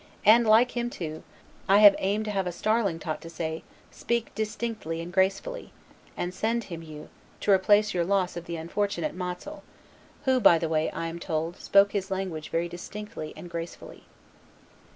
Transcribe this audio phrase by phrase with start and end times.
[0.25, 1.21] and, like him too,
[1.69, 3.61] I have aimed to have a starling taught to say,
[3.91, 5.71] SPEAK DISTINCTLY AND GRACEFULLY,
[6.17, 7.09] and send him you,
[7.41, 9.61] to replace your loss of the unfortunate Matzel,
[10.25, 14.05] who, by the way, I am told, spoke his language very distinctly and gracefully.